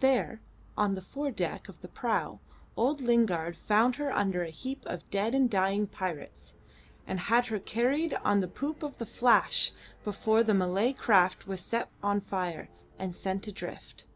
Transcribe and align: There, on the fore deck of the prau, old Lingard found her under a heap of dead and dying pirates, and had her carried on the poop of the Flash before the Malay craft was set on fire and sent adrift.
There, 0.00 0.40
on 0.76 0.96
the 0.96 1.00
fore 1.00 1.30
deck 1.30 1.68
of 1.68 1.80
the 1.80 1.86
prau, 1.86 2.40
old 2.76 3.00
Lingard 3.02 3.56
found 3.56 3.94
her 3.94 4.10
under 4.10 4.42
a 4.42 4.50
heap 4.50 4.82
of 4.84 5.08
dead 5.10 5.32
and 5.32 5.48
dying 5.48 5.86
pirates, 5.86 6.54
and 7.06 7.20
had 7.20 7.46
her 7.46 7.60
carried 7.60 8.12
on 8.24 8.40
the 8.40 8.48
poop 8.48 8.82
of 8.82 8.98
the 8.98 9.06
Flash 9.06 9.70
before 10.02 10.42
the 10.42 10.54
Malay 10.54 10.92
craft 10.92 11.46
was 11.46 11.60
set 11.60 11.88
on 12.02 12.20
fire 12.20 12.68
and 12.98 13.14
sent 13.14 13.46
adrift. 13.46 14.06